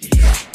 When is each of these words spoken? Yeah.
Yeah. 0.00 0.47